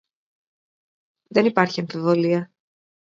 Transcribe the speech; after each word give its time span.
Δεν 1.27 1.45
υπάρχει 1.45 1.79
αμφιβολία 1.79 2.51